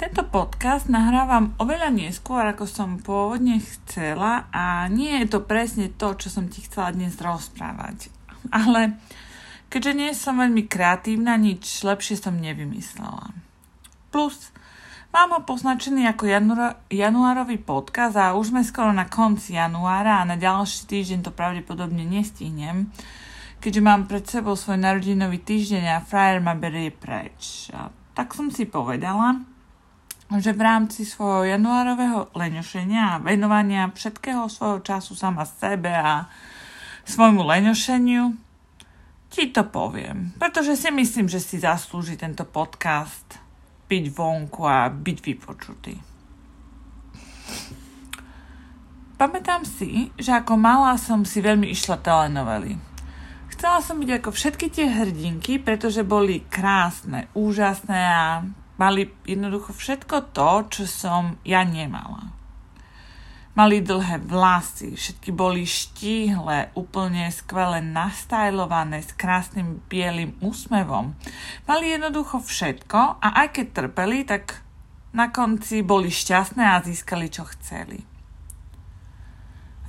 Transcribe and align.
Tento 0.00 0.24
podcast 0.24 0.88
nahrávam 0.88 1.52
oveľa 1.60 1.92
neskôr, 1.92 2.40
ako 2.48 2.64
som 2.64 2.96
pôvodne 2.96 3.60
chcela 3.60 4.48
a 4.48 4.88
nie 4.88 5.12
je 5.20 5.28
to 5.28 5.44
presne 5.44 5.92
to, 5.92 6.16
čo 6.16 6.32
som 6.32 6.48
ti 6.48 6.64
chcela 6.64 6.96
dnes 6.96 7.20
rozprávať. 7.20 8.08
Ale 8.64 8.96
keďže 9.68 9.92
nie 9.92 10.16
som 10.16 10.40
veľmi 10.40 10.64
kreatívna, 10.72 11.36
nič 11.36 11.84
lepšie 11.84 12.16
som 12.16 12.32
nevymyslela. 12.40 13.28
Plus, 14.08 14.48
mám 15.12 15.36
ho 15.36 15.44
poznačený 15.44 16.08
ako 16.08 16.32
januáro, 16.32 16.80
januárový 16.88 17.60
podcast 17.60 18.16
a 18.16 18.32
už 18.32 18.56
sme 18.56 18.64
skoro 18.64 18.96
na 18.96 19.04
konci 19.04 19.60
januára 19.60 20.24
a 20.24 20.28
na 20.32 20.40
ďalší 20.40 20.88
týždeň 20.88 21.28
to 21.28 21.32
pravdepodobne 21.36 22.08
nestihnem, 22.08 22.88
keďže 23.60 23.84
mám 23.84 24.08
pred 24.08 24.24
sebou 24.24 24.56
svoj 24.56 24.80
narodinový 24.80 25.44
týždeň 25.44 25.84
a 25.92 26.00
frajer 26.00 26.40
ma 26.40 26.56
berie 26.56 26.88
preč. 26.88 27.68
A 27.76 27.92
tak 28.16 28.32
som 28.32 28.48
si 28.48 28.64
povedala, 28.64 29.59
že 30.38 30.54
v 30.54 30.62
rámci 30.62 31.02
svojho 31.02 31.58
januárového 31.58 32.30
leňošenia 32.38 33.18
a 33.18 33.20
venovania 33.22 33.90
všetkého 33.90 34.46
svojho 34.46 34.78
času 34.86 35.18
sama 35.18 35.42
sebe 35.42 35.90
a 35.90 36.30
svojmu 37.02 37.42
leňošeniu 37.42 38.38
ti 39.30 39.50
to 39.50 39.66
poviem, 39.66 40.34
pretože 40.38 40.78
si 40.78 40.90
myslím, 40.90 41.26
že 41.26 41.42
si 41.42 41.58
zaslúži 41.58 42.14
tento 42.14 42.46
podcast 42.46 43.38
byť 43.90 44.04
vonku 44.14 44.62
a 44.62 44.86
byť 44.86 45.18
vypočutý. 45.18 45.94
Pamätám 49.18 49.66
si, 49.66 50.14
že 50.14 50.30
ako 50.32 50.54
malá 50.54 50.94
som 50.94 51.26
si 51.26 51.42
veľmi 51.42 51.66
išla 51.74 51.98
telenovely. 51.98 52.78
Chcela 53.50 53.82
som 53.84 54.00
byť 54.00 54.10
ako 54.22 54.30
všetky 54.32 54.66
tie 54.72 54.86
hrdinky, 54.88 55.60
pretože 55.60 56.06
boli 56.06 56.46
krásne, 56.48 57.28
úžasné 57.36 58.00
a 58.00 58.46
Mali 58.80 59.12
jednoducho 59.28 59.76
všetko 59.76 60.32
to, 60.32 60.50
čo 60.72 60.82
som 60.88 61.36
ja 61.44 61.60
nemala. 61.68 62.32
Mali 63.52 63.84
dlhé 63.84 64.24
vlasy, 64.24 64.96
všetky 64.96 65.36
boli 65.36 65.68
štíhle, 65.68 66.72
úplne 66.72 67.28
skvele 67.28 67.84
nastajlované 67.84 69.04
s 69.04 69.12
krásnym 69.12 69.84
bielým 69.90 70.32
úsmevom. 70.40 71.12
Mali 71.68 71.92
jednoducho 71.92 72.40
všetko 72.40 73.20
a 73.20 73.28
aj 73.44 73.60
keď 73.60 73.66
trpeli, 73.76 74.24
tak 74.24 74.64
na 75.12 75.28
konci 75.28 75.84
boli 75.84 76.08
šťastné 76.08 76.64
a 76.64 76.80
získali, 76.80 77.28
čo 77.28 77.44
chceli. 77.52 78.00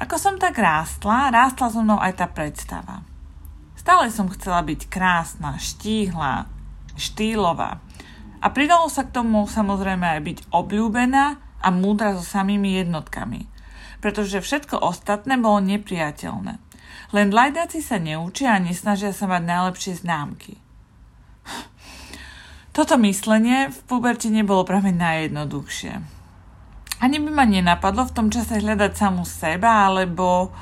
Ako 0.00 0.16
som 0.16 0.40
tak 0.40 0.56
rástla, 0.56 1.30
rástla 1.30 1.68
so 1.68 1.84
mnou 1.84 2.00
aj 2.00 2.18
tá 2.18 2.26
predstava. 2.26 3.04
Stále 3.76 4.08
som 4.08 4.32
chcela 4.32 4.64
byť 4.64 4.88
krásna, 4.88 5.60
štíhla, 5.60 6.48
štýlová. 6.96 7.84
A 8.40 8.46
pridalo 8.48 8.88
sa 8.88 9.04
k 9.04 9.12
tomu 9.12 9.44
samozrejme 9.44 10.16
aj 10.16 10.20
byť 10.24 10.38
obľúbená 10.48 11.24
a 11.60 11.68
múdra 11.68 12.16
so 12.16 12.24
samými 12.24 12.80
jednotkami. 12.80 13.44
Pretože 14.00 14.40
všetko 14.40 14.80
ostatné 14.80 15.36
bolo 15.36 15.60
nepriateľné. 15.60 16.56
Len 17.12 17.28
lajdáci 17.28 17.84
sa 17.84 18.00
neučia 18.00 18.56
a 18.56 18.62
nesnažia 18.62 19.12
sa 19.12 19.28
mať 19.28 19.42
najlepšie 19.44 19.92
známky. 20.00 20.56
Toto 22.76 22.96
myslenie 23.02 23.68
v 23.68 23.78
puberte 23.84 24.32
nebolo 24.32 24.64
práve 24.64 24.88
najjednoduchšie. 24.94 26.20
Ani 27.00 27.16
by 27.16 27.30
ma 27.32 27.44
nenapadlo 27.48 28.08
v 28.08 28.14
tom 28.16 28.28
čase 28.28 28.60
hľadať 28.60 28.92
samú 28.92 29.24
seba, 29.24 29.88
alebo 29.88 30.52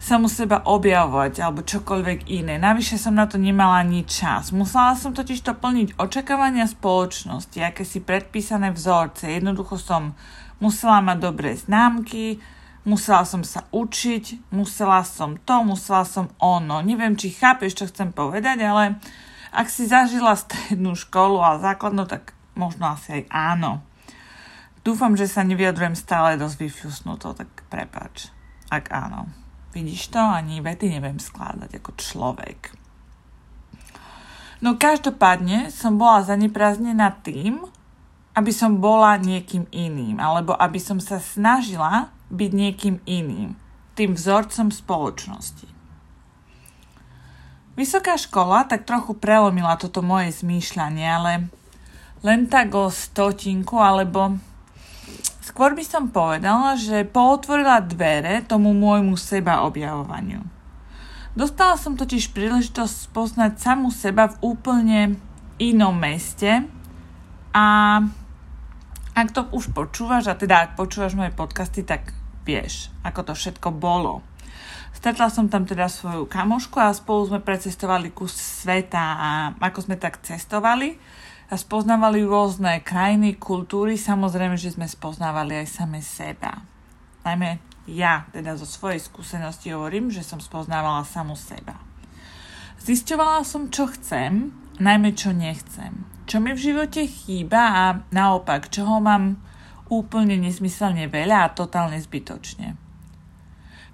samu 0.00 0.32
seba 0.32 0.64
objavovať 0.64 1.44
alebo 1.44 1.60
čokoľvek 1.60 2.32
iné. 2.32 2.56
Navyše 2.56 2.96
som 2.96 3.12
na 3.12 3.28
to 3.28 3.36
nemala 3.36 3.84
ani 3.84 4.08
čas. 4.08 4.48
Musela 4.48 4.96
som 4.96 5.12
totiž 5.12 5.44
to 5.44 5.52
plniť 5.52 6.00
očakávania 6.00 6.64
spoločnosti, 6.64 7.60
aké 7.60 7.84
si 7.84 8.00
predpísané 8.00 8.72
vzorce. 8.72 9.28
Jednoducho 9.28 9.76
som 9.76 10.16
musela 10.56 11.04
mať 11.04 11.18
dobré 11.20 11.52
známky, 11.52 12.40
musela 12.88 13.28
som 13.28 13.44
sa 13.44 13.68
učiť, 13.68 14.50
musela 14.56 15.04
som 15.04 15.36
to, 15.36 15.60
musela 15.68 16.08
som 16.08 16.32
ono. 16.40 16.80
Neviem, 16.80 17.12
či 17.12 17.36
chápeš, 17.36 17.76
čo 17.76 17.84
chcem 17.92 18.08
povedať, 18.08 18.64
ale 18.64 18.96
ak 19.52 19.68
si 19.68 19.84
zažila 19.84 20.32
strednú 20.32 20.96
školu 20.96 21.44
a 21.44 21.60
základnú, 21.60 22.08
tak 22.08 22.32
možno 22.56 22.96
asi 22.96 23.20
aj 23.20 23.22
áno. 23.28 23.84
Dúfam, 24.80 25.12
že 25.12 25.28
sa 25.28 25.44
nevyjadrujem 25.44 25.92
stále 25.92 26.40
dosť 26.40 26.56
vyfusnuto, 26.56 27.36
tak 27.36 27.52
prepač, 27.68 28.32
ak 28.72 28.88
áno. 28.88 29.39
Vidíš 29.70 30.10
to? 30.10 30.18
Ani 30.18 30.58
vety 30.58 30.90
neviem 30.90 31.22
skladať 31.22 31.78
ako 31.78 31.90
človek. 31.94 32.74
No 34.60 34.76
každopádne 34.76 35.72
som 35.72 35.96
bola 35.96 36.20
zaneprázdnená 36.26 37.22
tým, 37.24 37.64
aby 38.36 38.52
som 38.52 38.78
bola 38.78 39.16
niekým 39.16 39.64
iným, 39.72 40.20
alebo 40.20 40.52
aby 40.54 40.76
som 40.76 41.00
sa 41.00 41.16
snažila 41.16 42.12
byť 42.30 42.50
niekým 42.52 42.96
iným, 43.08 43.56
tým 43.96 44.14
vzorcom 44.14 44.68
spoločnosti. 44.70 45.66
Vysoká 47.74 48.20
škola 48.20 48.68
tak 48.68 48.84
trochu 48.84 49.16
prelomila 49.16 49.80
toto 49.80 50.04
moje 50.04 50.44
zmýšľanie, 50.44 51.06
ale 51.08 51.32
len 52.20 52.44
tak 52.46 52.76
o 52.76 52.92
stotinku 52.92 53.80
alebo 53.80 54.36
Skôr 55.40 55.72
by 55.72 55.84
som 55.84 56.12
povedala, 56.12 56.76
že 56.76 57.08
pootvorila 57.08 57.80
dvere 57.80 58.44
tomu 58.44 58.76
môjmu 58.76 59.16
seba 59.16 59.64
objavovaniu. 59.64 60.44
Dostala 61.32 61.80
som 61.80 61.96
totiž 61.96 62.36
príležitosť 62.36 63.08
poznať 63.16 63.52
samu 63.56 63.88
seba 63.88 64.28
v 64.28 64.36
úplne 64.44 65.00
inom 65.56 65.96
meste 65.96 66.68
a 67.56 67.66
ak 69.16 69.28
to 69.32 69.48
už 69.52 69.72
počúvaš, 69.72 70.28
a 70.28 70.34
teda 70.36 70.68
ak 70.68 70.70
počúvaš 70.76 71.16
moje 71.16 71.32
podcasty, 71.32 71.82
tak 71.82 72.12
vieš, 72.44 72.92
ako 73.00 73.30
to 73.30 73.32
všetko 73.32 73.68
bolo. 73.72 74.20
Stretla 74.90 75.30
som 75.30 75.46
tam 75.46 75.64
teda 75.64 75.86
svoju 75.86 76.26
kamošku 76.26 76.76
a 76.82 76.92
spolu 76.92 77.30
sme 77.30 77.40
precestovali 77.40 78.10
kus 78.12 78.34
sveta 78.34 79.00
a 79.00 79.28
ako 79.56 79.88
sme 79.88 79.96
tak 79.96 80.20
cestovali, 80.20 80.98
spoznávali 81.58 82.22
rôzne 82.22 82.78
krajiny, 82.82 83.34
kultúry, 83.34 83.98
samozrejme, 83.98 84.54
že 84.54 84.74
sme 84.74 84.86
spoznávali 84.86 85.62
aj 85.62 85.66
same 85.66 85.98
seba. 85.98 86.62
Najmä 87.26 87.58
ja, 87.90 88.30
teda 88.30 88.54
zo 88.54 88.68
svojej 88.68 89.02
skúsenosti 89.02 89.74
hovorím, 89.74 90.14
že 90.14 90.22
som 90.22 90.38
spoznávala 90.38 91.02
samu 91.02 91.34
seba. 91.34 91.74
Zisťovala 92.78 93.42
som, 93.42 93.66
čo 93.66 93.90
chcem, 93.90 94.54
najmä 94.78 95.10
čo 95.18 95.34
nechcem. 95.34 96.06
Čo 96.30 96.38
mi 96.38 96.54
v 96.54 96.62
živote 96.70 97.02
chýba 97.10 97.62
a 97.74 97.84
naopak, 98.14 98.70
čoho 98.70 99.02
mám 99.02 99.42
úplne 99.90 100.38
nesmyselne 100.38 101.10
veľa 101.10 101.50
a 101.50 101.52
totálne 101.52 101.98
zbytočne. 101.98 102.78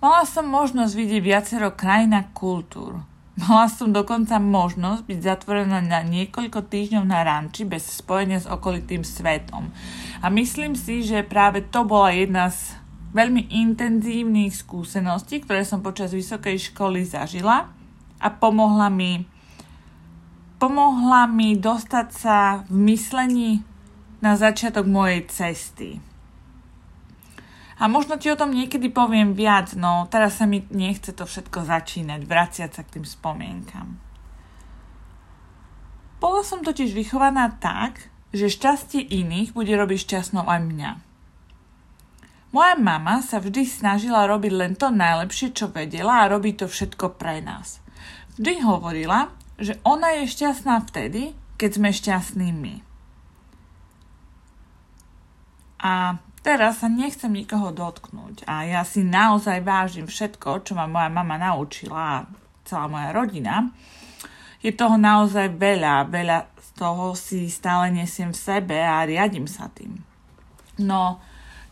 Mala 0.00 0.24
som 0.24 0.48
možnosť 0.48 0.92
vidieť 0.96 1.22
viacero 1.22 1.68
krajín 1.76 2.16
a 2.16 2.26
kultúr, 2.32 3.04
Mala 3.32 3.64
som 3.72 3.96
dokonca 3.96 4.36
možnosť 4.36 5.08
byť 5.08 5.18
zatvorená 5.24 5.80
na 5.80 6.04
niekoľko 6.04 6.68
týždňov 6.68 7.04
na 7.08 7.24
ranči 7.24 7.64
bez 7.64 7.88
spojenia 7.88 8.44
s 8.44 8.50
okolitým 8.50 9.00
svetom. 9.00 9.72
A 10.20 10.28
myslím 10.28 10.76
si, 10.76 11.00
že 11.00 11.24
práve 11.24 11.64
to 11.64 11.88
bola 11.88 12.12
jedna 12.12 12.52
z 12.52 12.76
veľmi 13.16 13.48
intenzívnych 13.48 14.52
skúseností, 14.52 15.40
ktoré 15.44 15.64
som 15.64 15.80
počas 15.80 16.12
vysokej 16.12 16.72
školy 16.72 17.08
zažila 17.08 17.72
a 18.20 18.28
pomohla 18.28 18.92
mi 18.92 19.24
pomohla 20.62 21.26
mi 21.26 21.58
dostať 21.58 22.08
sa 22.14 22.62
v 22.70 22.94
myslení 22.94 23.66
na 24.22 24.38
začiatok 24.38 24.86
mojej 24.86 25.26
cesty. 25.26 25.98
A 27.80 27.88
možno 27.88 28.20
ti 28.20 28.28
o 28.28 28.36
tom 28.36 28.52
niekedy 28.52 28.92
poviem 28.92 29.32
viac, 29.32 29.72
no 29.72 30.04
teraz 30.12 30.40
sa 30.40 30.44
mi 30.44 30.64
nechce 30.68 31.16
to 31.16 31.24
všetko 31.24 31.64
začínať, 31.64 32.20
vraciať 32.28 32.70
sa 32.76 32.82
k 32.84 32.98
tým 32.98 33.06
spomienkam. 33.08 33.96
Bola 36.20 36.44
som 36.46 36.60
totiž 36.62 36.92
vychovaná 36.94 37.56
tak, 37.58 38.12
že 38.30 38.52
šťastie 38.52 39.02
iných 39.02 39.56
bude 39.56 39.72
robiť 39.74 39.98
šťastnou 40.06 40.46
aj 40.46 40.60
mňa. 40.62 40.90
Moja 42.52 42.76
mama 42.76 43.24
sa 43.24 43.40
vždy 43.40 43.64
snažila 43.64 44.28
robiť 44.28 44.52
len 44.52 44.72
to 44.76 44.92
najlepšie, 44.92 45.56
čo 45.56 45.72
vedela 45.72 46.22
a 46.22 46.30
robiť 46.30 46.64
to 46.64 46.66
všetko 46.68 47.16
pre 47.16 47.40
nás. 47.40 47.80
Vždy 48.36 48.60
hovorila, 48.60 49.32
že 49.56 49.80
ona 49.84 50.20
je 50.20 50.28
šťastná 50.28 50.84
vtedy, 50.84 51.32
keď 51.56 51.70
sme 51.80 51.90
šťastní 51.96 52.48
my. 52.52 52.74
A 55.82 56.20
Teraz 56.42 56.82
sa 56.82 56.90
nechcem 56.90 57.30
nikoho 57.30 57.70
dotknúť 57.70 58.50
a 58.50 58.66
ja 58.66 58.82
si 58.82 59.06
naozaj 59.06 59.62
vážim 59.62 60.10
všetko, 60.10 60.66
čo 60.66 60.74
ma 60.74 60.90
moja 60.90 61.06
mama 61.06 61.38
naučila 61.38 62.00
a 62.02 62.26
celá 62.66 62.90
moja 62.90 63.14
rodina. 63.14 63.70
Je 64.58 64.74
toho 64.74 64.98
naozaj 64.98 65.54
veľa, 65.54 66.10
veľa 66.10 66.50
z 66.58 66.68
toho 66.74 67.14
si 67.14 67.46
stále 67.46 67.94
nesiem 67.94 68.34
v 68.34 68.42
sebe 68.42 68.74
a 68.74 69.06
riadím 69.06 69.46
sa 69.46 69.70
tým. 69.70 70.02
No, 70.82 71.22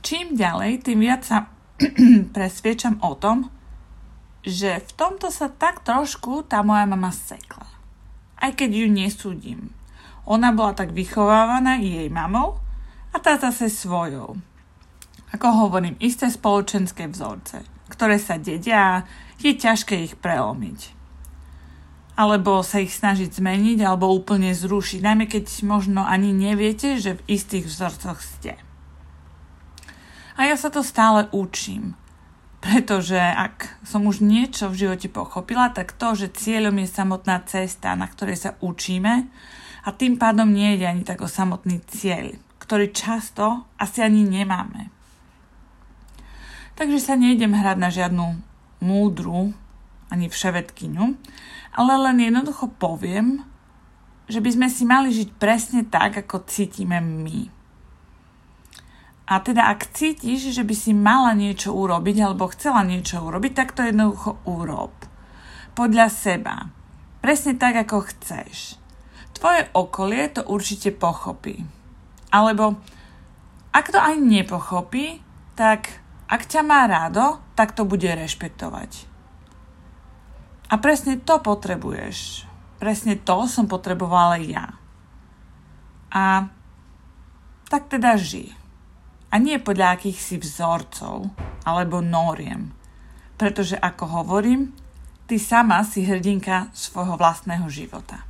čím 0.06 0.38
ďalej, 0.38 0.86
tým 0.86 1.02
viac 1.02 1.26
sa 1.26 1.50
presviečam 2.36 3.02
o 3.02 3.18
tom, 3.18 3.50
že 4.46 4.78
v 4.86 4.90
tomto 4.94 5.34
sa 5.34 5.50
tak 5.50 5.82
trošku 5.82 6.46
tá 6.46 6.62
moja 6.62 6.86
mama 6.86 7.10
sekla. 7.10 7.66
Aj 8.38 8.54
keď 8.54 8.70
ju 8.70 8.86
nesúdim. 8.86 9.74
Ona 10.30 10.54
bola 10.54 10.78
tak 10.78 10.94
vychovávaná 10.94 11.82
jej 11.82 12.06
mamou, 12.06 12.62
a 13.10 13.18
tá 13.18 13.34
zase 13.34 13.66
svojou. 13.66 14.38
Ako 15.30 15.66
hovorím, 15.66 15.94
isté 16.02 16.26
spoločenské 16.26 17.06
vzorce, 17.06 17.62
ktoré 17.86 18.18
sa 18.18 18.34
dedia 18.38 19.06
je 19.38 19.54
ťažké 19.54 19.94
ich 20.02 20.14
prelomiť. 20.18 20.98
Alebo 22.18 22.60
sa 22.66 22.82
ich 22.82 22.92
snažiť 22.92 23.32
zmeniť 23.32 23.80
alebo 23.80 24.10
úplne 24.10 24.52
zrušiť, 24.52 25.00
najmä 25.00 25.24
keď 25.30 25.46
možno 25.64 26.02
ani 26.02 26.34
neviete, 26.34 26.98
že 26.98 27.16
v 27.16 27.40
istých 27.40 27.70
vzorcoch 27.70 28.18
ste. 28.20 28.58
A 30.36 30.50
ja 30.50 30.56
sa 30.58 30.68
to 30.68 30.82
stále 30.84 31.30
učím. 31.30 31.94
Pretože 32.60 33.16
ak 33.16 33.80
som 33.88 34.04
už 34.04 34.20
niečo 34.20 34.68
v 34.68 34.84
živote 34.84 35.08
pochopila, 35.08 35.72
tak 35.72 35.96
to, 35.96 36.12
že 36.12 36.36
cieľom 36.36 36.76
je 36.84 36.92
samotná 36.92 37.40
cesta, 37.48 37.96
na 37.96 38.04
ktorej 38.04 38.36
sa 38.36 38.50
učíme 38.60 39.32
a 39.80 39.88
tým 39.96 40.20
pádom 40.20 40.52
nie 40.52 40.76
je 40.76 40.84
ani 40.84 41.00
tak 41.08 41.24
o 41.24 41.28
samotný 41.28 41.80
cieľ, 41.88 42.36
ktorý 42.60 42.92
často 42.92 43.64
asi 43.80 44.04
ani 44.04 44.28
nemáme. 44.28 44.99
Takže 46.80 46.96
sa 46.96 47.12
nejdem 47.12 47.52
hrať 47.52 47.76
na 47.76 47.92
žiadnu 47.92 48.40
múdru 48.80 49.52
ani 50.08 50.32
vševedkyňu, 50.32 51.12
ale 51.76 51.92
len 52.08 52.24
jednoducho 52.24 52.72
poviem, 52.80 53.44
že 54.32 54.40
by 54.40 54.48
sme 54.48 54.68
si 54.72 54.88
mali 54.88 55.12
žiť 55.12 55.28
presne 55.36 55.84
tak, 55.84 56.24
ako 56.24 56.48
cítime 56.48 56.96
my. 57.04 57.52
A 59.28 59.44
teda 59.44 59.68
ak 59.68 59.92
cítiš, 59.92 60.56
že 60.56 60.64
by 60.64 60.72
si 60.72 60.96
mala 60.96 61.36
niečo 61.36 61.76
urobiť 61.76 62.16
alebo 62.24 62.48
chcela 62.48 62.80
niečo 62.80 63.28
urobiť, 63.28 63.52
tak 63.52 63.76
to 63.76 63.84
jednoducho 63.84 64.40
urob. 64.48 64.96
Podľa 65.76 66.08
seba. 66.08 66.72
Presne 67.20 67.60
tak, 67.60 67.76
ako 67.76 68.08
chceš. 68.08 68.80
Tvoje 69.36 69.68
okolie 69.76 70.32
to 70.32 70.48
určite 70.48 70.96
pochopí. 70.96 71.60
Alebo 72.32 72.80
ak 73.68 73.92
to 73.92 74.00
aj 74.00 74.16
nepochopí, 74.16 75.20
tak 75.60 76.00
ak 76.30 76.46
ťa 76.46 76.62
má 76.62 76.86
rádo, 76.86 77.42
tak 77.58 77.74
to 77.74 77.82
bude 77.82 78.06
rešpektovať. 78.06 79.10
A 80.70 80.78
presne 80.78 81.18
to 81.18 81.42
potrebuješ. 81.42 82.46
Presne 82.78 83.18
to 83.18 83.50
som 83.50 83.66
potrebovala 83.66 84.38
ja. 84.38 84.78
A 86.14 86.46
tak 87.66 87.90
teda 87.90 88.14
žij 88.14 88.54
a 89.30 89.34
nie 89.42 89.58
podľa 89.58 89.98
akýchsi 89.98 90.38
vzorcov 90.38 91.34
alebo 91.66 91.98
noriem. 91.98 92.70
Pretože 93.34 93.74
ako 93.74 94.22
hovorím, 94.22 94.70
ty 95.26 95.34
sama 95.42 95.82
si 95.82 96.06
hrdinka 96.06 96.70
svojho 96.70 97.18
vlastného 97.18 97.66
života. 97.66 98.29